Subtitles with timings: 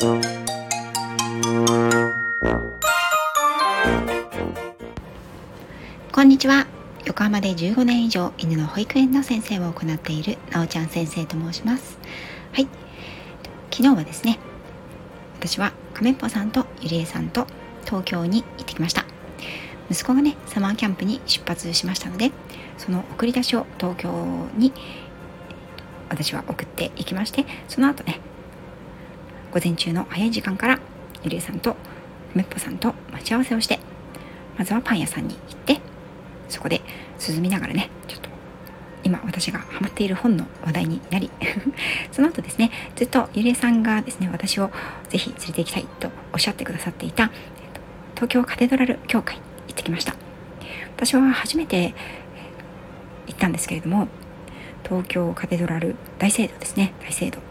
[0.00, 0.06] こ
[6.22, 6.68] んにちは。
[7.04, 11.98] 横浜で15年以上犬の保育園の先生を行っているなおちゃん先生と申します。
[12.52, 12.68] はい。
[13.72, 14.38] 昨日はですね
[15.40, 17.48] 私は亀っぽさんとゆりえさんと
[17.84, 19.04] 東京に行ってきました。
[19.90, 22.30] 息子がねサマーキャンプに出発しましたので
[22.76, 24.72] その送り出しを東京に
[26.08, 28.20] 私は送っていきましてその後ね
[29.52, 30.78] 午前中の早い時間から
[31.22, 31.76] ゆりえさんと
[32.34, 33.78] めっぽさんと待ち合わせをして
[34.58, 35.80] まずはパン屋さんに行って
[36.48, 36.80] そこで
[37.28, 38.28] 涼みながらねちょっと
[39.04, 41.30] 今私がハマっている本の話題になり
[42.12, 44.70] その後ですねずっとゆりえさんがですね私を
[45.08, 47.30] ぜひ連れて行きたいとおっしゃってくださっていた
[48.14, 50.14] 東京カテドラル教会行ってきました。
[50.96, 51.94] 私は初めて
[53.28, 54.08] 行ったんですけれども
[54.82, 57.47] 東京カテドラル大聖堂ですね大聖堂。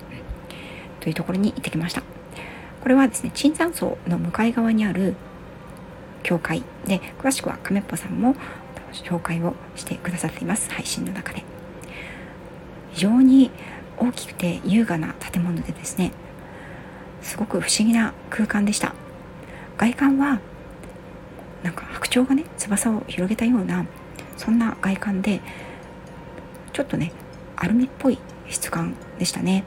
[1.08, 2.04] というところに行ってきました。
[2.82, 5.16] これはですね椿山荘の向かい側にある
[6.22, 6.64] 教会。
[6.86, 8.36] で詳しくは亀っぽさんも
[8.92, 10.70] 紹介をしてくださっています。
[10.70, 11.46] 配信の中で。
[12.92, 13.52] 非常に
[13.98, 16.12] 大きくて優雅な建物でですね
[17.22, 18.94] すごく不思議な空間でした。
[19.78, 20.42] 外観は
[21.64, 23.86] なんか白鳥がね翼を広げたような
[24.36, 25.40] そんな外観で
[26.74, 27.14] ちょっとね
[27.56, 29.64] アルミっぽい質感でしたね。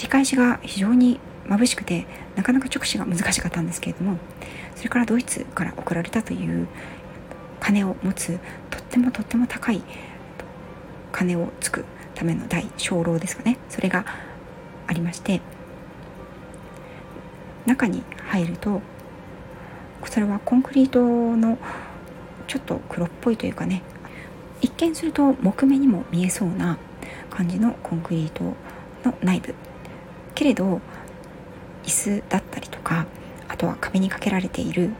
[0.00, 4.16] 照り返しが非常に眩しくてなかなか直視が難しかったんですけれども
[4.74, 6.68] それからドイツから送られたという
[7.60, 8.38] 鐘を持つ
[8.70, 9.82] とってもとっても高い
[11.12, 11.84] 鐘をつく
[12.14, 13.58] ための台鐘楼ですかね。
[13.68, 14.06] それが
[14.86, 15.42] ありまして
[17.66, 18.80] 中に入ると
[20.06, 21.58] それはコンクリートの
[22.46, 23.82] ちょっと黒っぽいというかね
[24.62, 26.78] 一見すると木目にも見えそうな
[27.28, 28.44] 感じのコンクリート
[29.04, 29.54] の内部。
[30.40, 30.80] けれど
[31.84, 33.04] 椅子だったりとか
[33.46, 34.94] あとは壁にかけられている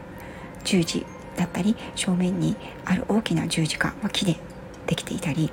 [0.63, 1.03] 十字
[1.35, 4.35] だったり正面にある大きな十字架は木で
[4.85, 5.51] できていたり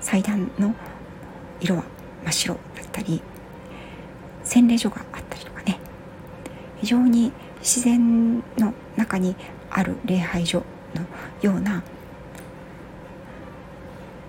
[0.00, 0.74] 祭壇の
[1.60, 1.84] 色は
[2.24, 3.22] 真っ白だったり
[4.42, 5.78] 洗礼所があったりとかね。
[6.80, 7.30] 非常に
[7.60, 9.36] 自然の中に
[9.70, 10.64] ある礼拝所
[10.96, 11.02] の
[11.40, 11.84] ような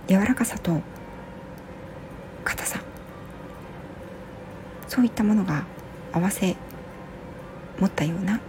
[0.08, 0.80] 柔らかさと
[2.44, 2.84] 硬さ
[4.94, 5.66] そういったものが
[6.12, 6.56] 合わせ
[7.80, 8.40] 持ったような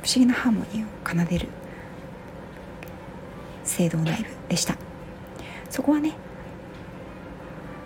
[0.00, 1.48] 不思議なハーモニーを奏でる
[3.64, 4.76] 聖堂内部でした。
[5.70, 6.12] そこはね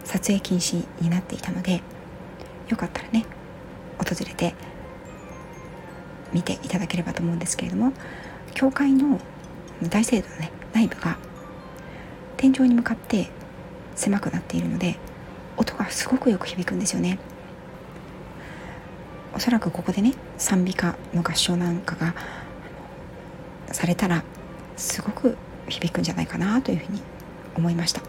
[0.04, 1.80] 撮影禁止になっていたので
[2.68, 3.24] よかったらね
[3.96, 4.54] 訪れて
[6.34, 7.94] 見ていただければと思うんですけれども
[8.52, 9.18] 教会の
[9.88, 11.16] 大聖堂のね内部が
[12.36, 13.30] 天井に向かって
[13.94, 14.96] 狭くなっているので
[15.56, 17.18] 音がすごくよく響くんですよね。
[19.36, 22.14] おそらくここでね賛美歌の合唱なんかが
[23.70, 24.24] されたら
[24.78, 25.36] すごく
[25.68, 27.02] 響くんじゃないかなというふうに
[27.54, 28.00] 思いました。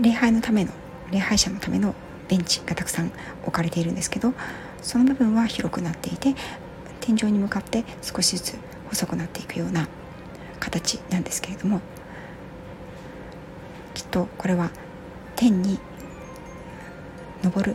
[0.00, 0.70] 礼拝のための
[1.10, 1.92] 礼拝者のための
[2.28, 3.10] ベンチがたくさん
[3.42, 4.32] 置かれているんですけど
[4.80, 6.36] その部分は広くなっていて
[7.00, 8.58] 天井に向かって少しずつ
[8.90, 9.88] 細くなっていくような
[10.60, 11.80] 形なんですけれども
[13.94, 14.70] きっとこれは
[15.34, 15.80] 天に
[17.42, 17.74] 昇る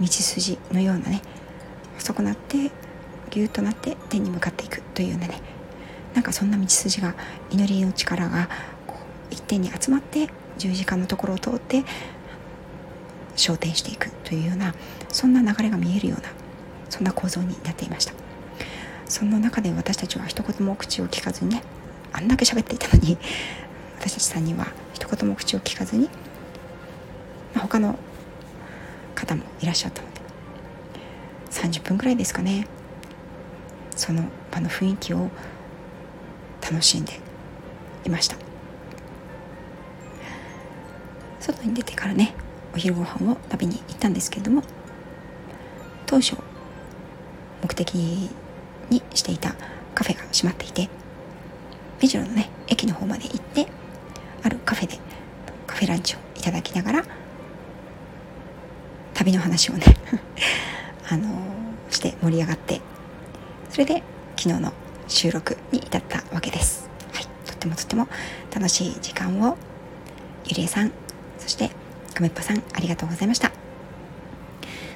[0.00, 1.22] 道筋のようなね
[1.96, 2.70] 細くなって
[3.30, 5.40] ギュッとなって天に向かっていくというようなね
[6.14, 7.14] なんかそんな道筋が
[7.50, 8.48] 祈りの力が
[8.86, 8.96] こ
[9.30, 10.28] う一点に集まって
[10.58, 11.84] 十字架のところを通って
[13.36, 14.74] 昇天していくというような
[15.08, 16.28] そんな流れが見えるような
[16.88, 18.12] そんな構造になっていました。
[19.10, 21.62] その中で私たちは一言も口を聞かずにね
[22.12, 23.18] あんだけ喋っていたのに
[23.98, 26.08] 私たち3人は一言も口を聞かずに、
[27.54, 27.98] ま、他の
[29.20, 30.20] 方もいらっしゃったので
[31.50, 32.66] 30分ぐらいですかね。
[33.96, 35.28] その場の雰囲気を
[36.62, 37.20] 楽しんで
[38.04, 38.36] いました。
[41.40, 42.34] 外に出てからね
[42.74, 44.62] お昼ご飯を食べに行ったんですけれども
[46.06, 46.36] 当初
[47.62, 48.30] 目的に
[49.14, 49.54] していた
[49.94, 50.88] カフェが閉まっていて
[52.00, 53.66] 目白のね駅の方まで行って
[54.42, 54.98] あるカフェで
[55.66, 57.04] カフェランチをいただきながら
[59.20, 59.84] 旅の話をね
[61.10, 61.28] あの
[61.90, 62.80] して盛り上がって
[63.68, 64.02] それで
[64.36, 64.72] 昨日の
[65.08, 68.08] 収録に至ったわけです、はい、とってもとっても
[68.50, 69.58] 楽しい時間を
[70.46, 70.92] ゆりえさん
[71.38, 71.70] そして
[72.14, 73.52] 亀っぽさんありがとうございました。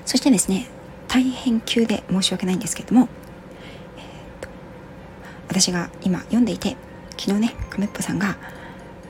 [0.05, 0.67] そしてですね
[1.09, 3.09] 大変急で申し訳ないんですけれども、
[3.97, 4.49] えー、と
[5.49, 6.77] 私が今読んでいて
[7.19, 8.37] 昨日ね亀っぽさんが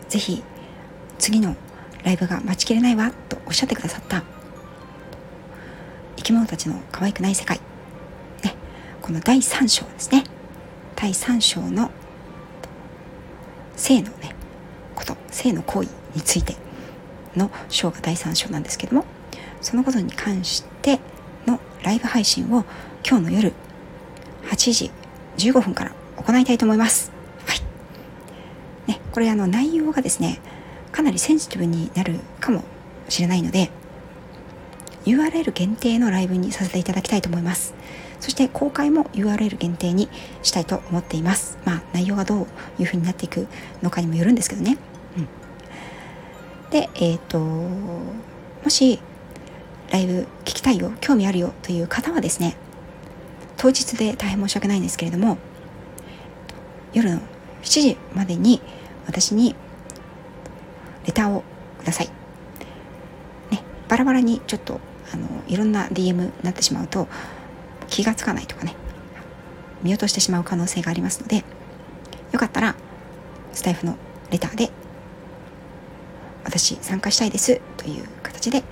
[0.09, 0.43] ぜひ
[1.19, 1.57] 次の
[2.05, 4.23] ライブが待ちきれないわとおっしゃってくださった
[6.25, 7.61] き物たちの可愛くない世界、
[8.43, 8.55] ね、
[9.03, 10.25] この第3章ですね。
[10.97, 11.91] 第3章の
[13.77, 14.35] 性のね
[14.95, 15.17] こと。
[15.31, 16.57] 性の行為について
[17.37, 19.05] の章が第3章なんですけども
[19.61, 21.01] そのことに関して
[21.47, 22.65] のライブ配信を
[23.07, 23.53] 今日の夜
[24.49, 24.91] 8時
[25.37, 27.11] 15分から行いたいと思います。
[27.47, 27.61] はい。
[28.91, 30.41] ね、これあの内容がですね、
[30.93, 32.63] かなりセンシティブになるかも
[33.09, 33.71] しれないので、
[35.05, 37.75] URL 限定のライブにさせていただきたいと思います。
[38.21, 40.09] そして公開も URL 限定に
[40.43, 41.59] したいと思っています。
[41.65, 42.39] まあ内容がどう
[42.79, 43.47] いう風になっていく
[43.83, 44.79] のかにもよるんですけどね。
[45.19, 48.99] うん、で、えっ、ー、と、もし
[49.91, 52.57] ライブ聞きたいよ、興味あるよという方はですね、
[53.59, 55.37] 当日で大変申し訳ないんですけれども、
[56.95, 57.21] 夜の
[57.63, 58.63] 7時までに
[59.07, 59.55] 私に
[61.07, 61.45] レターを
[61.79, 62.09] ください。
[63.51, 64.81] ね、バラバラにちょっと
[65.15, 67.07] あのいろんな DM になってしまうと
[67.89, 68.75] 気がつかないとかね
[69.83, 71.45] 見落としてしまう可能性がありますので
[72.33, 72.75] よかったら
[73.53, 73.97] スタイフの
[74.31, 74.71] レターで
[76.45, 78.65] 私参加したいですという形で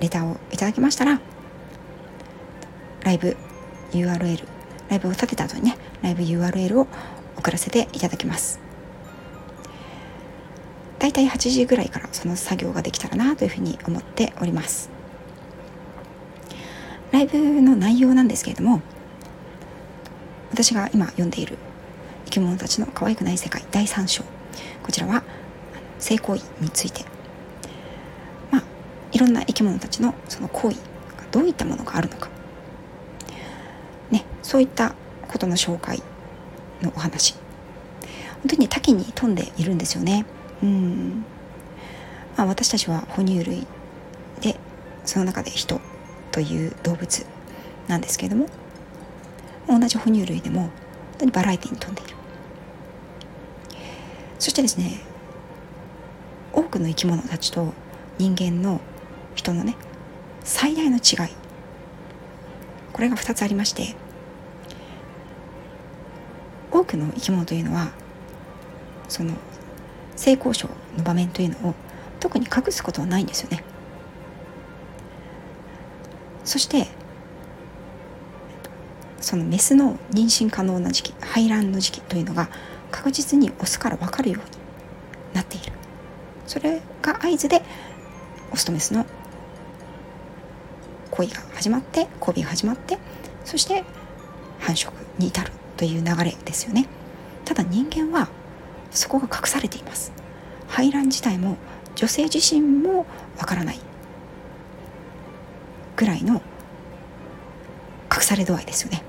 [0.00, 1.20] レターをいただきましたら
[3.04, 3.36] ライブ
[3.92, 4.44] URL
[4.90, 6.88] ライブを立てた後にねライブ URL を
[7.36, 8.60] 送らせていただきます。
[10.98, 14.93] だいたい8時ぐらいからその作業ができたらなというふうに思っております。
[17.14, 18.82] ライブの内容なんですけれども
[20.50, 21.58] 私が今読んでいる
[22.24, 24.24] 生き物たちの可愛くない世界第3章
[24.82, 25.22] こちらは
[26.00, 27.04] 性行為について。
[28.50, 28.62] まあ
[29.12, 30.82] いろんな生き物たちのその行為が
[31.30, 32.28] どういったものがあるのか。
[34.10, 34.94] ねそういった
[35.28, 36.02] ことの紹介
[36.82, 37.34] のお話。
[38.42, 40.26] 本当に多岐に富んでいるんですよね。
[40.62, 41.24] うん。
[42.36, 43.66] まあ私たちは哺乳類
[44.40, 44.56] で
[45.04, 45.80] その中で人
[46.34, 47.26] という動物
[47.86, 48.48] なんですけれども
[49.68, 50.70] 同じ哺乳類でも本
[51.18, 52.14] 当にバラエティに富んでいる。
[54.40, 54.98] そしてですね
[56.52, 57.72] 多くの生き物たちと
[58.18, 58.80] 人間の
[59.36, 59.76] 人のね
[60.42, 61.32] 最大の違い。
[62.92, 63.94] これが2つありまして
[66.72, 67.92] 多くの生き物というのは
[69.08, 69.34] その
[70.16, 71.74] 性交渉の場面というのを
[72.18, 73.62] 特に隠すことはないんですよね。
[76.44, 76.86] そして
[79.20, 82.48] そのメスの妊娠可能な時期排卵の時期というのが
[82.90, 84.50] 確実にオスから分かるように
[85.34, 85.72] なっている。
[86.46, 87.62] それが合図で
[88.52, 89.06] オスとメスの
[91.10, 92.98] 恋が始まって交尾が始まって
[93.44, 93.84] そして
[94.58, 96.86] 繁殖に至るという流れですよね。
[97.44, 98.28] ただ人間は
[98.90, 100.12] そこが隠されています。
[100.68, 101.56] 排卵自体も
[101.94, 103.06] 女性自身も
[103.38, 103.80] わからない。
[105.96, 106.42] ぐらいの
[108.12, 109.02] 隠され度合いですよね。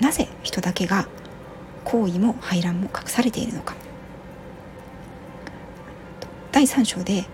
[0.00, 1.06] なぜ人だけが
[1.84, 3.74] 行為も排卵も隠されているのか。
[6.52, 7.24] 第3章で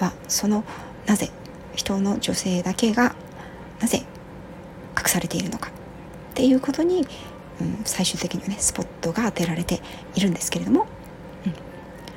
[0.00, 0.64] はその
[1.06, 1.30] なぜ
[1.74, 3.14] 人の女性だけが
[3.80, 4.04] なぜ
[4.96, 5.70] 隠されているのか。
[5.70, 7.06] っていうことに
[7.60, 9.80] うん、最終的にはねスポットが当てられて
[10.14, 10.86] いるんですけれども、
[11.46, 11.54] うん、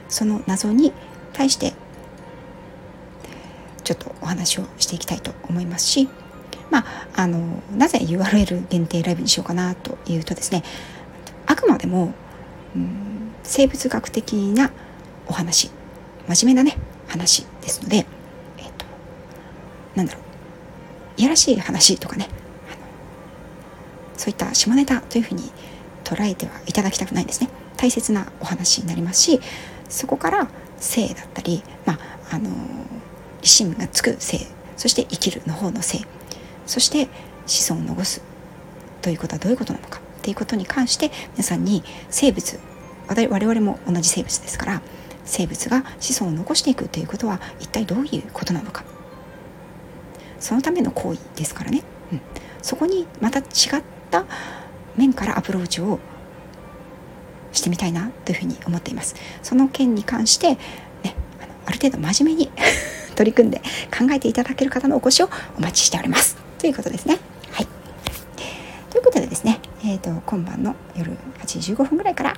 [0.10, 0.94] その謎に
[1.34, 1.74] 対して
[3.92, 6.08] ちょっとお話をしていきたいと思いますし
[6.70, 10.64] まああのなぜ URL 限定ライブにしようかなというとですね
[11.46, 12.14] あくまでも、
[12.76, 14.72] うん、生物学的な
[15.28, 15.70] お話
[16.28, 18.06] 真面目なね話ですので
[18.58, 18.86] えっ、と
[19.96, 20.24] なんだろう
[21.18, 22.30] いやらしい話とかね
[24.16, 25.52] そういった下ネタというふうに
[26.06, 27.50] 捉えてはいただきたくないんですね。
[27.76, 29.42] 大切なお話になりますし
[29.90, 32.00] そこから性だったり、まあ、
[32.36, 32.52] あの
[33.42, 34.48] 意思がつく性。
[34.78, 36.00] そして生きるの方の性。
[36.66, 37.08] そして
[37.46, 38.22] 子孫を残す。
[39.02, 40.00] ということはどういうことなのか。
[40.00, 42.60] っていうことに関して皆さんに生物。
[43.08, 44.82] 我々も同じ生物ですから。
[45.26, 48.84] 生物が子孫を残していくということは一体どういうことなのか。
[50.40, 52.22] そのための行為ですからね、うん、
[52.62, 53.46] そこにまた違っ
[54.10, 54.26] た
[54.98, 56.00] 面からアプローチを
[57.54, 59.16] してみたいなというふうに思っています。
[59.44, 60.58] その件に関して、ね、
[61.40, 62.52] あのある程度真面目に
[63.16, 63.60] 取り組んで
[63.98, 66.38] 考えていただける方のお越しをお待ちしております。
[66.58, 67.18] ということですね。
[67.52, 67.68] はい。
[68.90, 72.34] ということでですね、えーと、今晩の夜8時15分ぐらいから、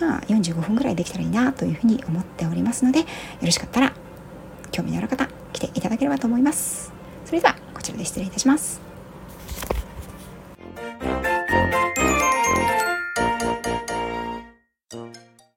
[0.00, 3.06] まあ、45分ぐらいできたらいいなというふうに思っておりますのでよ
[3.42, 3.92] ろしかったら
[4.72, 6.92] 興味のある方来ていただければと思います。
[7.24, 8.89] それではこちらで失礼いたします。